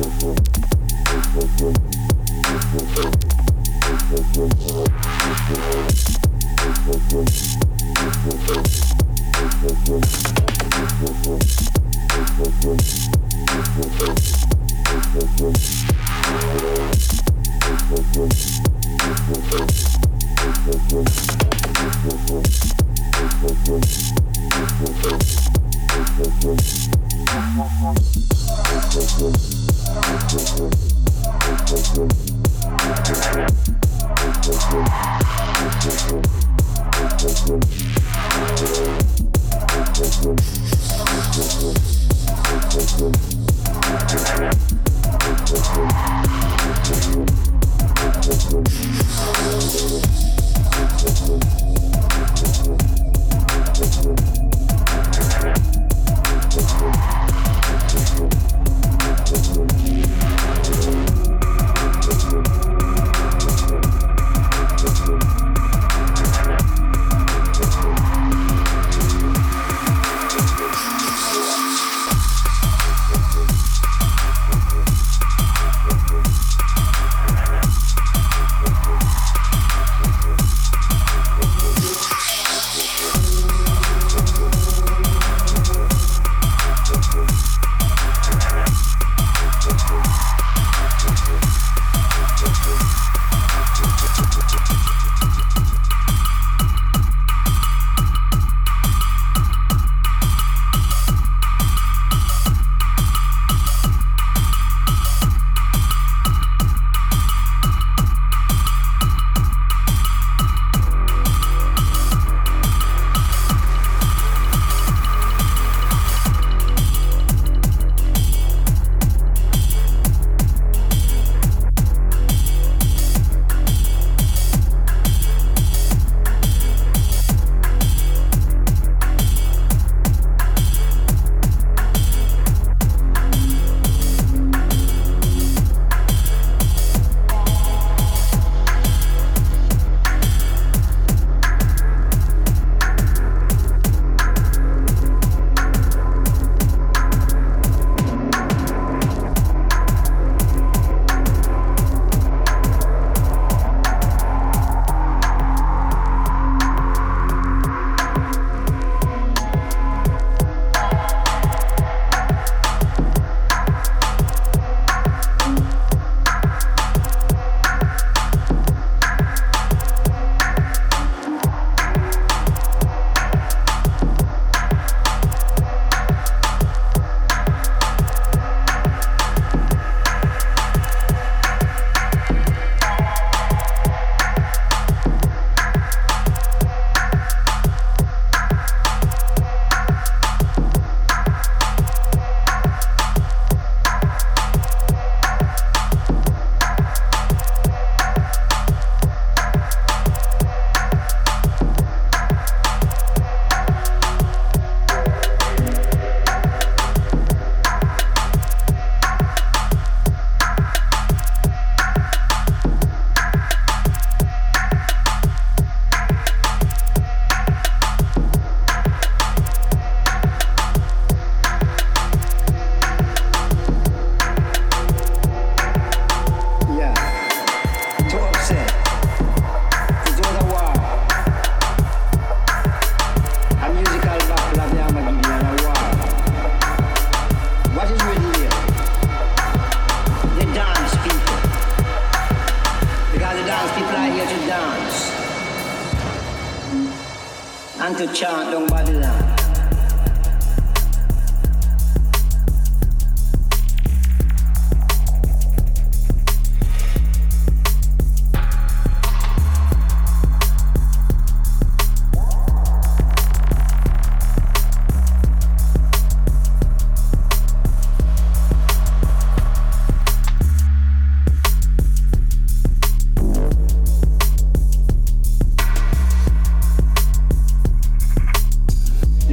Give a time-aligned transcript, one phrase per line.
[0.00, 0.22] Thank
[2.98, 3.17] you.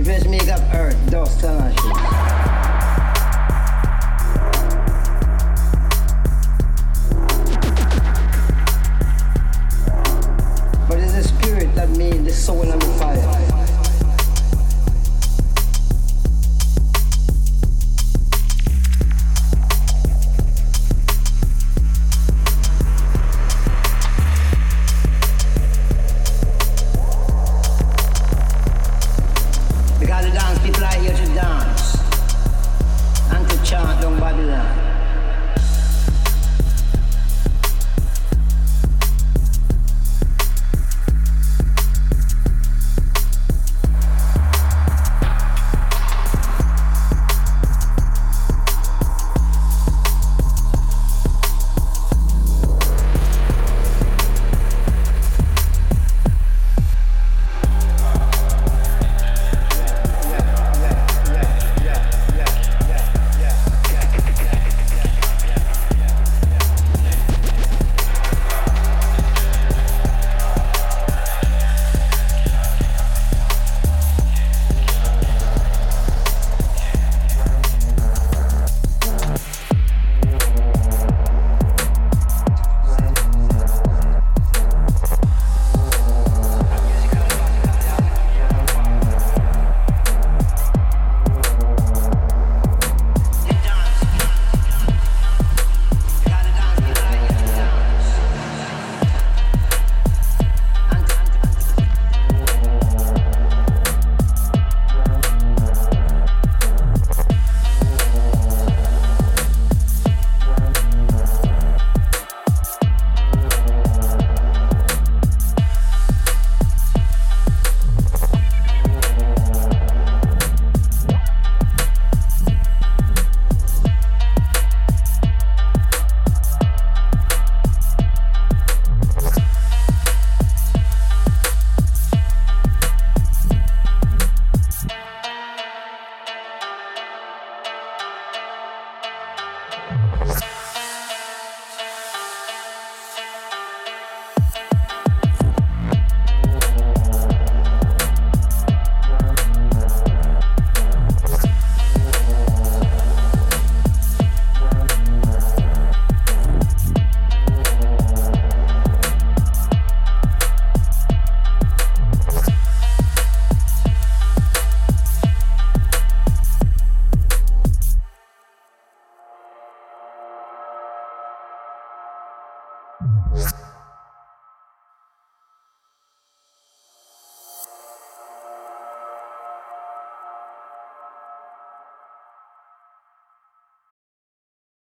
[0.06, 2.25] weź make up earth, do stana shit.